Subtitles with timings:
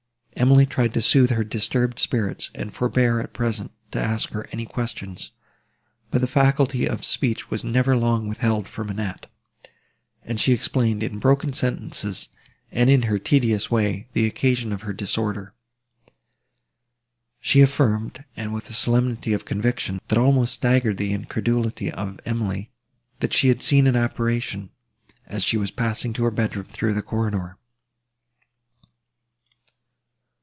[0.37, 4.65] Emily tried to sooth her disturbed spirits, and forbore, at present, to ask her any
[4.65, 5.33] questions;
[6.09, 9.27] but the faculty of speech was never long withheld from Annette,
[10.23, 12.29] and she explained, in broken sentences,
[12.71, 15.53] and in her tedious way, the occasion of her disorder.
[17.39, 22.71] She affirmed, and with a solemnity of conviction, that almost staggered the incredulity of Emily,
[23.19, 24.71] that she had seen an apparition,
[25.27, 27.57] as she was passing to her bedroom, through the corridor.